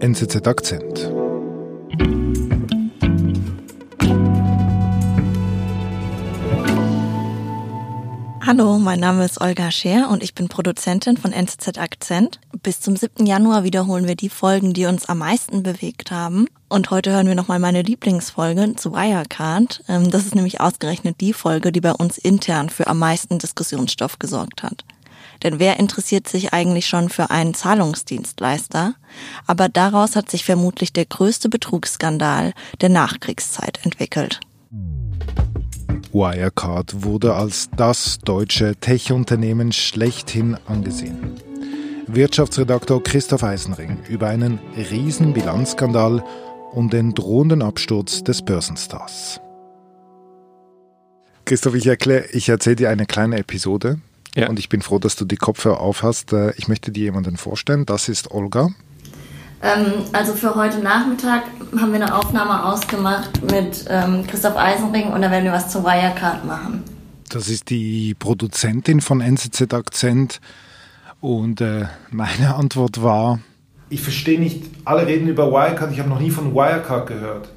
[0.00, 1.10] NZZ Akzent.
[8.46, 12.38] Hallo, mein Name ist Olga Scher und ich bin Produzentin von NZZ Akzent.
[12.62, 13.26] Bis zum 7.
[13.26, 16.46] Januar wiederholen wir die Folgen, die uns am meisten bewegt haben.
[16.68, 19.82] Und heute hören wir nochmal meine Lieblingsfolge zu Wirecard.
[19.88, 24.20] Ähm, das ist nämlich ausgerechnet die Folge, die bei uns intern für am meisten Diskussionsstoff
[24.20, 24.84] gesorgt hat.
[25.42, 28.94] Denn wer interessiert sich eigentlich schon für einen Zahlungsdienstleister?
[29.46, 34.40] Aber daraus hat sich vermutlich der größte Betrugsskandal der Nachkriegszeit entwickelt.
[36.12, 41.34] Wirecard wurde als das deutsche Tech-Unternehmen schlechthin angesehen.
[42.06, 46.24] Wirtschaftsredaktor Christoph Eisenring über einen riesen Bilanzskandal
[46.72, 49.40] und den drohenden Absturz des Börsenstars.
[51.44, 54.00] Christoph, ich, erkläre, ich erzähle dir eine kleine Episode.
[54.34, 54.48] Ja.
[54.48, 56.32] Und ich bin froh, dass du die Kopfhörer aufhast.
[56.32, 57.86] Äh, ich möchte dir jemanden vorstellen.
[57.86, 58.70] Das ist Olga.
[59.62, 61.42] Ähm, also für heute Nachmittag
[61.78, 65.82] haben wir eine Aufnahme ausgemacht mit ähm, Christoph Eisenring und da werden wir was zu
[65.82, 66.84] Wirecard machen.
[67.28, 70.40] Das ist die Produzentin von NZZ Akzent
[71.20, 73.40] und äh, meine Antwort war...
[73.90, 77.48] Ich verstehe nicht, alle reden über Wirecard, ich habe noch nie von Wirecard gehört.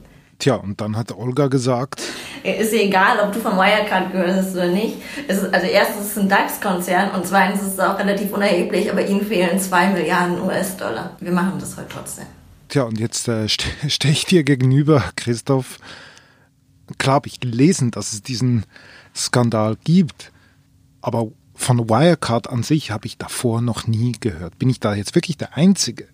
[0.42, 2.02] Tja, und dann hat Olga gesagt.
[2.44, 4.96] Ist ja egal, ob du von Wirecard gehört hast oder nicht.
[5.28, 9.06] Ist, also erstens ist es ein DAX-Konzern und zweitens ist es auch relativ unerheblich, aber
[9.06, 11.16] ihnen fehlen zwei Milliarden US-Dollar.
[11.20, 12.26] Wir machen das heute trotzdem.
[12.70, 13.48] Tja, und jetzt äh,
[13.88, 15.78] stehe ich dir gegenüber, Christoph.
[16.98, 18.66] Klar habe ich gelesen, dass es diesen
[19.16, 20.32] Skandal gibt,
[21.04, 24.58] aber von Wirecard an sich habe ich davor noch nie gehört.
[24.58, 26.08] Bin ich da jetzt wirklich der Einzige?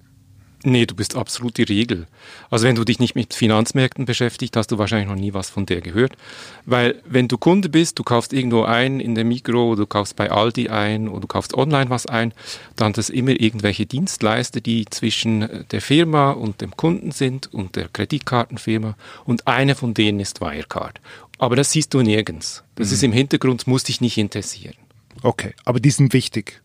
[0.70, 2.08] Nee, du bist absolut die Regel.
[2.50, 5.66] Also wenn du dich nicht mit Finanzmärkten beschäftigt, hast du wahrscheinlich noch nie was von
[5.66, 6.18] der gehört.
[6.66, 10.30] Weil wenn du Kunde bist, du kaufst irgendwo ein in der Mikro, du kaufst bei
[10.30, 12.34] Aldi ein oder du kaufst online was ein,
[12.76, 17.88] dann das immer irgendwelche Dienstleister, die zwischen der Firma und dem Kunden sind und der
[17.88, 21.00] Kreditkartenfirma und eine von denen ist Wirecard.
[21.38, 22.62] Aber das siehst du nirgends.
[22.76, 22.94] Das mhm.
[22.94, 24.76] ist im Hintergrund, muss dich nicht interessieren.
[25.24, 26.62] Okay, aber die sind wichtig.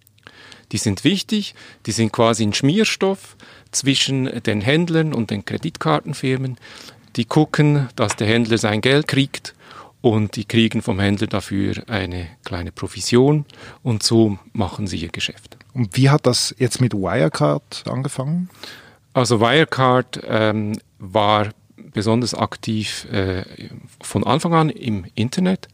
[0.71, 1.55] Die sind wichtig,
[1.87, 3.37] die sind quasi ein Schmierstoff
[3.73, 6.59] zwischen den Händlern und den Kreditkartenfirmen.
[7.17, 9.55] Die gucken, dass der Händler sein Geld kriegt
[10.01, 13.45] und die kriegen vom Händler dafür eine kleine Provision
[13.83, 15.57] und so machen sie ihr Geschäft.
[15.75, 18.51] Und wie hat das jetzt mit Wirecard angefangen?
[19.15, 21.51] Also Wirecard ähm, war
[21.93, 23.45] besonders aktiv äh,
[24.01, 25.69] von Anfang an im Internet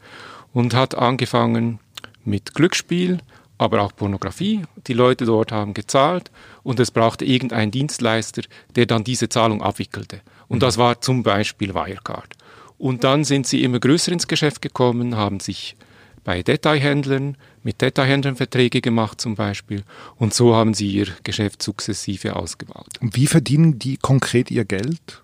[0.53, 1.79] und hat angefangen
[2.25, 3.19] mit Glücksspiel,
[3.59, 4.63] aber auch Pornografie.
[4.87, 6.31] Die Leute dort haben gezahlt
[6.63, 8.41] und es brauchte irgendeinen Dienstleister,
[8.75, 10.21] der dann diese Zahlung abwickelte.
[10.47, 10.61] Und mhm.
[10.61, 12.33] das war zum Beispiel Wirecard.
[12.79, 15.75] Und dann sind sie immer größer ins Geschäft gekommen, haben sich
[16.23, 19.83] bei Detailhändlern mit Detailhändlern Verträge gemacht zum Beispiel.
[20.15, 22.97] Und so haben sie ihr Geschäft sukzessive ausgebaut.
[23.01, 25.21] Und wie verdienen die konkret ihr Geld?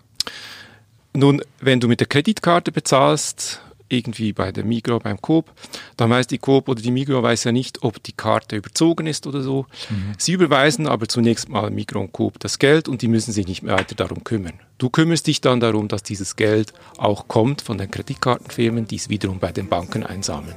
[1.14, 5.52] Nun, wenn du mit der Kreditkarte bezahlst, irgendwie bei der Migro, beim Coop,
[5.96, 9.26] dann weiß die Coop oder die Migro weiß ja nicht, ob die Karte überzogen ist
[9.26, 9.66] oder so.
[9.90, 10.12] Mhm.
[10.18, 13.62] Sie überweisen aber zunächst mal Migro und Coop das Geld und die müssen sich nicht
[13.62, 14.54] mehr weiter darum kümmern.
[14.78, 19.08] Du kümmerst dich dann darum, dass dieses Geld auch kommt von den Kreditkartenfirmen, die es
[19.08, 20.54] wiederum bei den Banken einsammeln.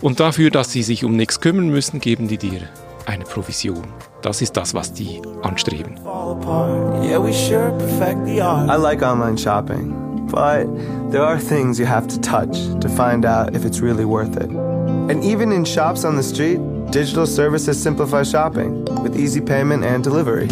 [0.00, 2.68] Und dafür, dass sie sich um nichts kümmern müssen, geben die dir
[3.06, 3.86] eine Provision.
[4.22, 5.98] Das ist das, was die anstreben.
[8.68, 10.03] I like online shopping.
[10.34, 10.66] But
[11.12, 14.50] there are things you have to touch to find out if it's really worth it.
[14.50, 16.58] And even in shops on the street,
[16.90, 20.48] digital services simplify shopping with easy payment and delivery.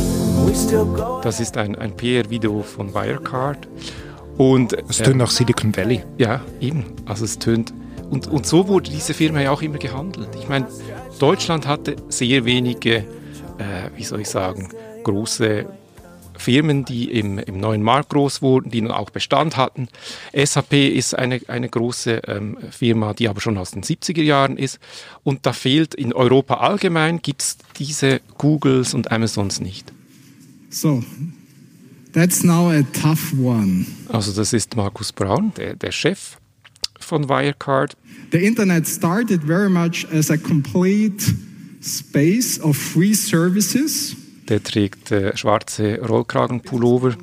[1.25, 3.67] Das ist ein, ein PR-Video von Wirecard.
[4.39, 6.05] Und, es tönt äh, nach Silicon Valley.
[6.17, 6.85] Ja, eben.
[7.07, 7.75] Also es tönt.
[8.09, 10.29] Und, und so wurde diese Firma ja auch immer gehandelt.
[10.39, 10.69] Ich meine,
[11.19, 14.69] Deutschland hatte sehr wenige, äh, wie soll ich sagen,
[15.03, 15.67] große
[16.43, 19.89] Firmen, die im, im neuen Markt groß wurden, die nun auch Bestand hatten.
[20.35, 24.79] SAP ist eine, eine große ähm, Firma, die aber schon aus den 70er Jahren ist.
[25.23, 29.93] Und da fehlt in Europa allgemein, gibt es diese Googles und Amazons nicht.
[30.71, 31.05] So,
[32.13, 33.87] that's now a tough one.
[34.09, 36.39] Also das ist Markus Braun, der, der Chef
[36.99, 37.97] von Wirecard.
[38.33, 41.23] The Internet started very much as a complete
[41.83, 44.17] space of free services
[44.53, 47.17] der trägt äh, schwarze Rollkragenpullover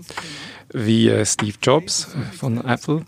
[0.74, 3.06] wie äh, Steve Jobs äh, von Apple.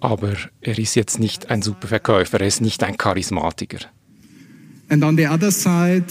[0.00, 0.32] Aber
[0.62, 3.80] er ist jetzt nicht ein Superverkäufer, er ist nicht ein Charismatiker.
[4.88, 6.06] And on the other side,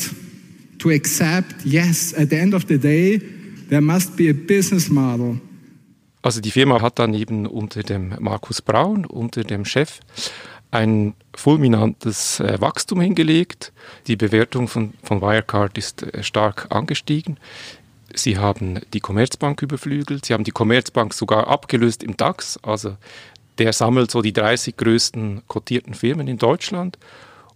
[0.77, 3.19] to accept, yes, at the end of the day,
[3.69, 5.41] there must be a business model.
[6.21, 9.99] Also die Firma hat dann eben unter dem Markus Braun, unter dem Chef,
[10.71, 13.73] ein fulminantes äh, Wachstum hingelegt.
[14.07, 17.37] Die Bewertung von, von Wirecard ist äh, stark angestiegen.
[18.13, 20.25] Sie haben die Commerzbank überflügelt.
[20.25, 22.57] Sie haben die Commerzbank sogar abgelöst im DAX.
[22.63, 22.97] Also
[23.57, 26.97] der sammelt so die 30 größten kotierten Firmen in Deutschland.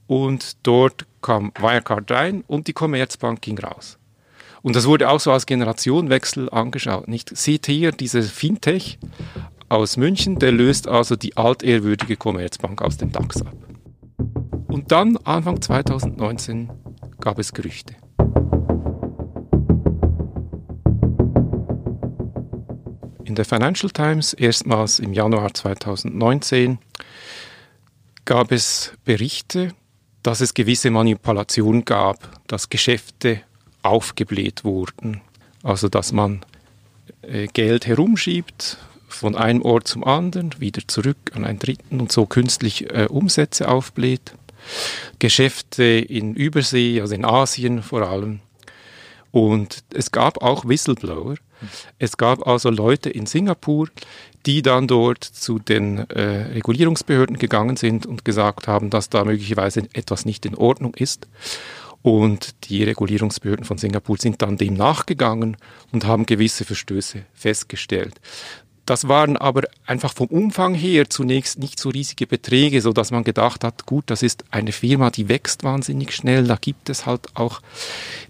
[0.08, 3.98] Und dort kam Wirecard rein und die Commerzbank ging raus.
[4.62, 7.08] Und das wurde auch so als Generationenwechsel angeschaut.
[7.08, 7.36] Nicht?
[7.36, 8.98] Seht hier diese Fintech
[9.70, 13.56] aus München, der löst also die altehrwürdige Commerzbank aus dem DAX ab.
[14.68, 16.70] Und dann, Anfang 2019,
[17.20, 17.96] gab es Gerüchte.
[23.24, 26.78] In der Financial Times, erstmals im Januar 2019,
[28.26, 29.74] gab es Berichte,
[30.24, 33.42] dass es gewisse Manipulationen gab, dass Geschäfte
[33.82, 35.22] aufgebläht wurden.
[35.64, 36.46] Also dass man
[37.22, 38.78] äh, Geld herumschiebt
[39.16, 43.68] von einem Ort zum anderen, wieder zurück an einen dritten und so künstlich äh, Umsätze
[43.68, 44.34] aufbläht.
[45.20, 48.40] Geschäfte in Übersee, also in Asien vor allem.
[49.32, 51.36] Und es gab auch Whistleblower.
[52.00, 53.90] Es gab also Leute in Singapur,
[54.46, 59.88] die dann dort zu den äh, Regulierungsbehörden gegangen sind und gesagt haben, dass da möglicherweise
[59.94, 61.28] etwas nicht in Ordnung ist.
[62.02, 65.58] Und die Regulierungsbehörden von Singapur sind dann dem nachgegangen
[65.92, 68.22] und haben gewisse Verstöße festgestellt.
[68.86, 73.24] Das waren aber einfach vom Umfang her zunächst nicht so riesige Beträge, so dass man
[73.24, 76.46] gedacht hat, gut, das ist eine Firma, die wächst wahnsinnig schnell.
[76.46, 77.62] Da gibt es halt auch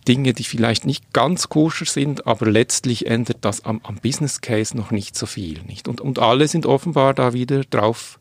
[0.07, 4.77] Dinge, die vielleicht nicht ganz koscher sind, aber letztlich ändert das am, am Business Case
[4.77, 5.89] noch nicht so viel, nicht?
[5.89, 8.19] Und, und alle sind offenbar da wieder drauf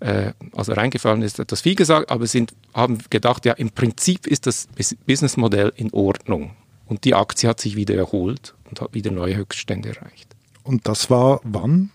[0.00, 4.46] äh, also reingefallen ist etwas viel gesagt, aber sind, haben gedacht, ja, im Prinzip ist
[4.46, 4.68] das
[5.06, 6.52] Businessmodell in Ordnung.
[6.86, 10.37] Und die Aktie hat sich wieder erholt und hat wieder neue Höchststände erreicht.
[10.68, 11.90] Und das war wann?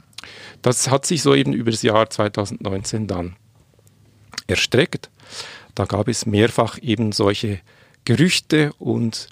[0.64, 3.36] Das hat sich so eben über das Jahr 2019 dann
[4.48, 5.12] erstreckt.
[5.75, 7.60] Da gab es mehrfach eben solche
[8.04, 9.28] Gerüchte und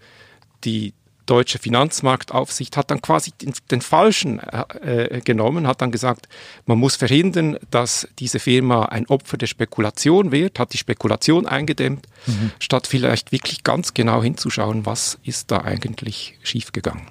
[0.64, 0.94] die
[1.26, 6.28] deutsche Finanzmarktaufsicht hat dann quasi den, den falschen äh, äh, genommen, hat dann gesagt,
[6.68, 12.06] man muss verhindern, dass diese Firma ein Opfer der Spekulation wird, hat die Spekulation eingedämmt,
[12.28, 12.52] mhm.
[12.60, 17.08] statt vielleicht wirklich ganz genau hinzuschauen, was ist da eigentlich schiefgegangen.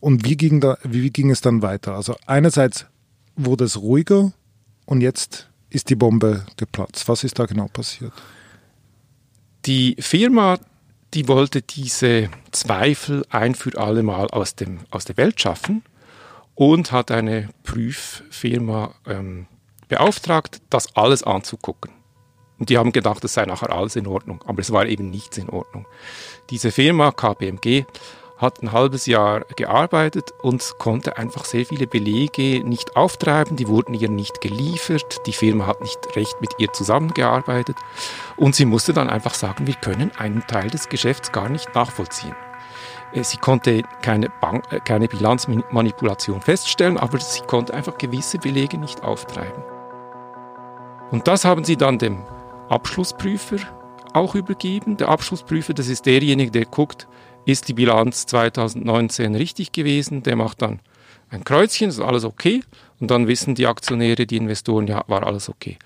[0.00, 1.94] Und wie ging, da, wie ging es dann weiter?
[1.94, 2.86] Also einerseits
[3.36, 4.32] wurde es ruhiger
[4.86, 7.08] und jetzt ist die Bombe geplatzt.
[7.08, 8.12] Was ist da genau passiert?
[9.66, 10.58] Die Firma,
[11.14, 15.82] die wollte diese Zweifel ein für alle Mal aus, dem, aus der Welt schaffen
[16.54, 19.46] und hat eine Prüffirma ähm,
[19.88, 21.92] beauftragt, das alles anzugucken.
[22.58, 25.38] Und die haben gedacht, es sei nachher alles in Ordnung, aber es war eben nichts
[25.38, 25.86] in Ordnung.
[26.50, 27.84] Diese Firma KPMG
[28.38, 33.94] hat ein halbes Jahr gearbeitet und konnte einfach sehr viele Belege nicht auftreiben, die wurden
[33.94, 37.76] ihr nicht geliefert, die Firma hat nicht recht mit ihr zusammengearbeitet
[38.36, 42.36] und sie musste dann einfach sagen, wir können einen Teil des Geschäfts gar nicht nachvollziehen.
[43.12, 48.78] Äh, sie konnte keine, Bank, äh, keine Bilanzmanipulation feststellen, aber sie konnte einfach gewisse Belege
[48.78, 49.62] nicht auftreiben.
[51.10, 52.22] Und das haben sie dann dem
[52.68, 53.56] Abschlussprüfer
[54.12, 54.96] auch übergeben.
[54.96, 57.08] Der Abschlussprüfer, das ist derjenige, der guckt,
[57.48, 60.80] ist die Bilanz 2019 richtig gewesen, der macht dann
[61.30, 62.62] ein Kreuzchen, ist alles okay.
[63.00, 65.78] Und dann wissen die Aktionäre, die Investoren, ja, war alles okay.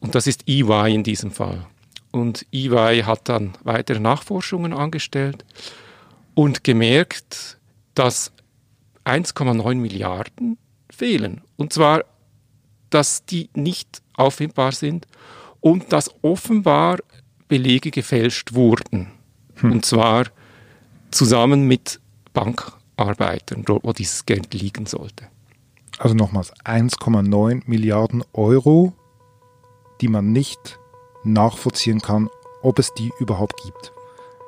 [0.00, 1.64] Und das ist EY in diesem Fall.
[2.10, 5.44] Und EY hat dann weitere Nachforschungen angestellt
[6.34, 7.58] und gemerkt,
[7.94, 8.32] dass
[9.04, 10.58] 1,9 Milliarden
[10.90, 11.42] fehlen.
[11.56, 12.04] Und zwar,
[12.90, 15.06] dass die nicht auffindbar sind
[15.60, 16.98] und dass offenbar
[17.46, 19.12] Belege gefälscht wurden.
[19.56, 19.70] Hm.
[19.70, 20.24] Und zwar
[21.10, 22.00] zusammen mit
[22.32, 25.28] Bankarbeitern, dort wo dieses Geld liegen sollte.
[25.98, 28.92] Also nochmals 1,9 Milliarden Euro,
[30.00, 30.78] die man nicht
[31.24, 32.28] nachvollziehen kann,
[32.62, 33.92] ob es die überhaupt gibt.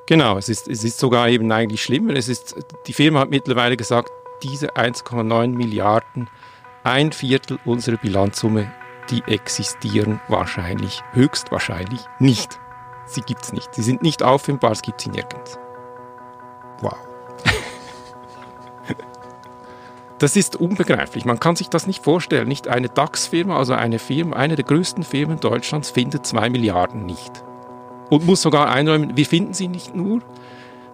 [0.06, 2.14] Genau, es ist, es ist sogar eben eigentlich schlimmer.
[2.14, 2.54] Es ist,
[2.86, 4.10] die Firma hat mittlerweile gesagt,
[4.42, 6.28] diese 1,9 Milliarden,
[6.84, 8.72] ein Viertel unserer Bilanzsumme,
[9.10, 12.58] die existieren wahrscheinlich, höchstwahrscheinlich nicht.
[13.06, 13.74] Sie gibt es nicht.
[13.74, 15.58] Sie sind nicht auffindbar, es gibt sie nirgends.
[16.80, 16.96] Wow.
[20.18, 21.24] Das ist unbegreiflich.
[21.24, 22.48] Man kann sich das nicht vorstellen.
[22.48, 27.44] Nicht eine DAX-Firma, also eine Firma, eine der größten Firmen Deutschlands, findet zwei Milliarden nicht.
[28.10, 30.20] Und muss sogar einräumen, wir finden sie nicht nur,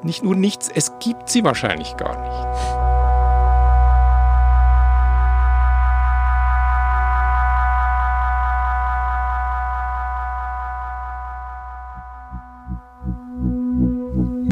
[0.03, 2.85] nicht nur nichts, es gibt sie wahrscheinlich gar nicht.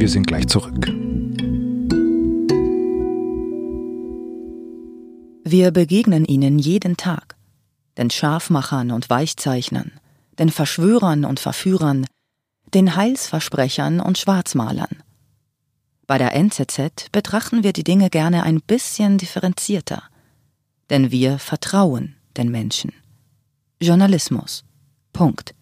[0.00, 1.01] Wir sind gleich zurück.
[5.62, 7.36] Wir begegnen ihnen jeden Tag,
[7.96, 9.92] den Scharfmachern und Weichzeichnern,
[10.36, 12.04] den Verschwörern und Verführern,
[12.74, 15.04] den Heilsversprechern und Schwarzmalern.
[16.08, 20.02] Bei der NZZ betrachten wir die Dinge gerne ein bisschen differenzierter.
[20.90, 22.92] Denn wir vertrauen den Menschen.
[23.80, 24.64] Journalismus.
[25.12, 25.54] Punkt.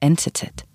[0.00, 0.66] NZZ.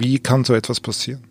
[0.00, 1.22] Wie kann so etwas passieren?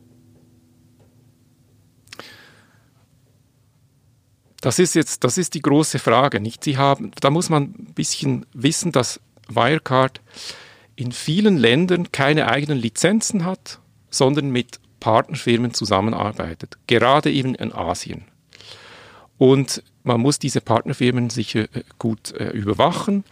[4.61, 6.63] Das ist jetzt, das ist die große Frage, nicht?
[6.63, 10.21] Sie haben, da muss man ein bisschen wissen, dass Wirecard
[10.95, 13.79] in vielen Ländern keine eigenen Lizenzen hat,
[14.11, 18.25] sondern mit Partnerfirmen zusammenarbeitet, gerade eben in Asien.
[19.39, 23.23] Und man muss diese Partnerfirmen sicher äh, gut äh, überwachen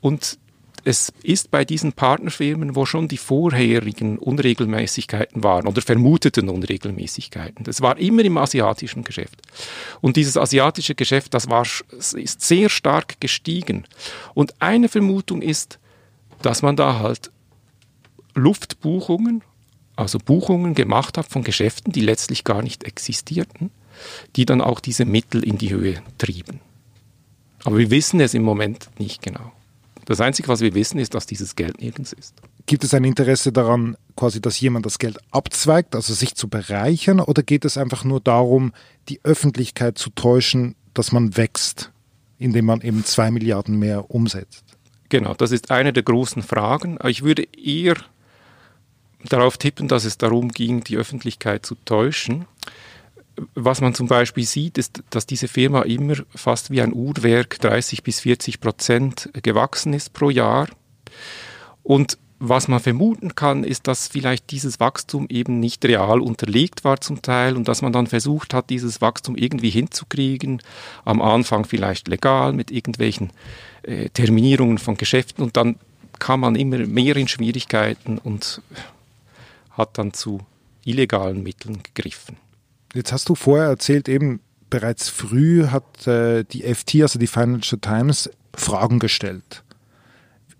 [0.00, 0.38] und
[0.84, 7.64] es ist bei diesen Partnerfirmen, wo schon die vorherigen Unregelmäßigkeiten waren oder vermuteten Unregelmäßigkeiten.
[7.64, 9.42] Das war immer im asiatischen Geschäft.
[10.00, 13.84] Und dieses asiatische Geschäft, das war, ist sehr stark gestiegen.
[14.34, 15.78] Und eine Vermutung ist,
[16.42, 17.30] dass man da halt
[18.34, 19.42] Luftbuchungen,
[19.96, 23.70] also Buchungen gemacht hat von Geschäften, die letztlich gar nicht existierten,
[24.36, 26.60] die dann auch diese Mittel in die Höhe trieben.
[27.64, 29.52] Aber wir wissen es im Moment nicht genau.
[30.10, 32.34] Das Einzige, was wir wissen, ist, dass dieses Geld nirgends ist.
[32.66, 37.20] Gibt es ein Interesse daran, quasi, dass jemand das Geld abzweigt, also sich zu bereichern,
[37.20, 38.72] oder geht es einfach nur darum,
[39.08, 41.92] die Öffentlichkeit zu täuschen, dass man wächst,
[42.38, 44.64] indem man eben zwei Milliarden mehr umsetzt?
[45.10, 46.98] Genau, das ist eine der großen Fragen.
[47.06, 47.94] Ich würde eher
[49.28, 52.46] darauf tippen, dass es darum ging, die Öffentlichkeit zu täuschen
[53.54, 58.02] was man zum Beispiel sieht, ist, dass diese Firma immer fast wie ein Uhrwerk 30
[58.02, 60.68] bis 40 Prozent gewachsen ist pro Jahr.
[61.82, 66.98] Und was man vermuten kann, ist, dass vielleicht dieses Wachstum eben nicht real unterlegt war
[67.00, 70.62] zum Teil und dass man dann versucht hat, dieses Wachstum irgendwie hinzukriegen.
[71.04, 73.30] Am Anfang vielleicht legal mit irgendwelchen
[73.82, 75.76] äh, Terminierungen von Geschäften und dann
[76.18, 78.62] kam man immer mehr in Schwierigkeiten und
[79.72, 80.40] hat dann zu
[80.84, 82.36] illegalen Mitteln gegriffen.
[82.94, 87.80] Jetzt hast du vorher erzählt, eben bereits früh hat äh, die FT, also die Financial
[87.80, 89.62] Times, Fragen gestellt.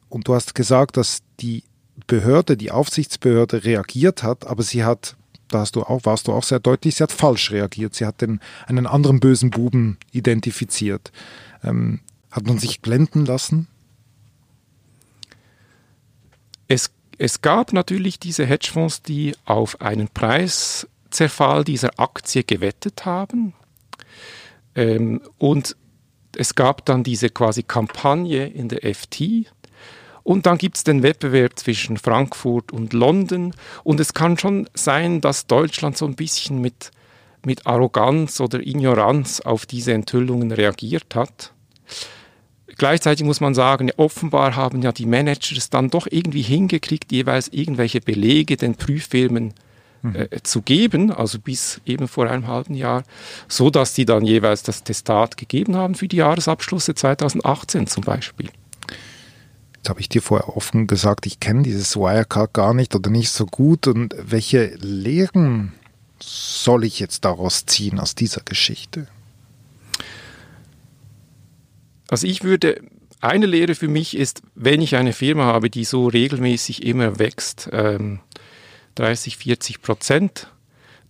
[0.08, 1.64] Und du hast gesagt, dass die
[2.06, 5.16] Behörde, die Aufsichtsbehörde reagiert hat, aber sie hat,
[5.48, 7.94] da hast du auch, warst du auch sehr deutlich, sie hat falsch reagiert.
[7.94, 11.12] Sie hat den, einen anderen bösen Buben identifiziert.
[11.62, 13.66] Ähm, hat man sich blenden lassen?
[16.68, 23.54] Es, es gab natürlich diese Hedgefonds, die auf einen Preis Zerfall dieser Aktie gewettet haben.
[24.74, 25.76] Ähm, und
[26.36, 29.46] es gab dann diese quasi Kampagne in der FT.
[30.22, 33.54] Und dann gibt es den Wettbewerb zwischen Frankfurt und London.
[33.84, 36.90] Und es kann schon sein, dass Deutschland so ein bisschen mit,
[37.44, 41.52] mit Arroganz oder Ignoranz auf diese Enthüllungen reagiert hat.
[42.76, 47.48] Gleichzeitig muss man sagen, offenbar haben ja die Manager es dann doch irgendwie hingekriegt, jeweils
[47.48, 49.52] irgendwelche Belege den Prüffirmen
[50.02, 53.02] äh, zu geben, also bis eben vor einem halben Jahr,
[53.48, 58.50] so dass die dann jeweils das Testat gegeben haben für die Jahresabschlüsse 2018 zum Beispiel.
[59.76, 63.30] Jetzt habe ich dir vorher offen gesagt, ich kenne dieses Wirecard gar nicht oder nicht
[63.30, 63.86] so gut.
[63.86, 65.72] Und welche Lehren
[66.22, 69.06] soll ich jetzt daraus ziehen aus dieser Geschichte?
[72.08, 72.82] Also ich würde,
[73.22, 77.70] eine Lehre für mich ist, wenn ich eine Firma habe, die so regelmäßig immer wächst,
[77.72, 78.20] ähm,
[78.94, 80.52] 30, 40 Prozent,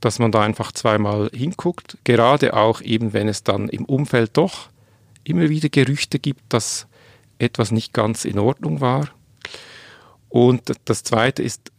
[0.00, 4.68] dass man da einfach zweimal hinguckt, gerade auch eben, wenn es dann im Umfeld doch
[5.24, 6.86] immer wieder Gerüchte gibt, dass
[7.38, 9.08] etwas nicht ganz in Ordnung war.
[10.28, 11.72] Und das Zweite ist,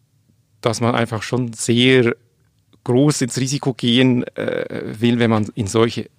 [0.62, 2.16] dass man einfach schon sehr
[2.84, 6.10] groß ins Risiko gehen äh, will, wenn man in solche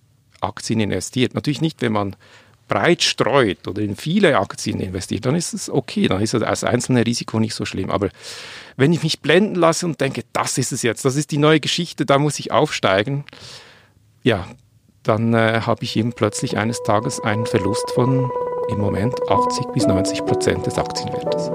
[0.41, 1.35] Aktien investiert.
[1.35, 2.17] Natürlich nicht, wenn man
[2.73, 7.05] breit streut oder in viele Aktien investiert, dann ist es okay, dann ist das einzelne
[7.05, 7.91] Risiko nicht so schlimm.
[7.91, 8.09] Aber
[8.79, 11.61] wenn ich mich blenden lasse und denke, das ist es jetzt, das ist die neue
[11.61, 13.25] Geschichte, da muss ich aufsteigen,
[14.23, 14.47] ja,
[15.03, 18.31] dann äh, habe ich eben plötzlich eines Tages einen Verlust von
[18.71, 21.51] im Moment 80 bis 90 Prozent des Aktienwertes.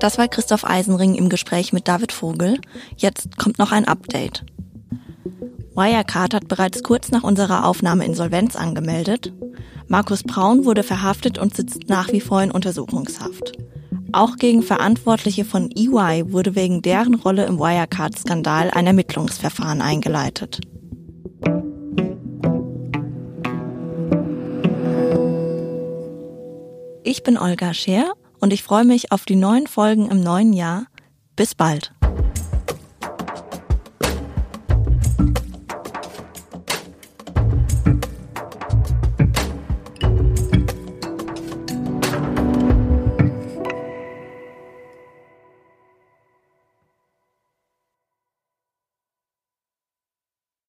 [0.00, 2.60] Das war Christoph Eisenring im Gespräch mit David Vogel.
[2.98, 4.44] Jetzt kommt noch ein Update.
[5.76, 9.34] Wirecard hat bereits kurz nach unserer Aufnahme Insolvenz angemeldet.
[9.88, 13.52] Markus Braun wurde verhaftet und sitzt nach wie vor in Untersuchungshaft.
[14.12, 20.60] Auch gegen Verantwortliche von EY wurde wegen deren Rolle im Wirecard-Skandal ein Ermittlungsverfahren eingeleitet.
[27.04, 30.86] Ich bin Olga Scher und ich freue mich auf die neuen Folgen im neuen Jahr.
[31.36, 31.92] Bis bald.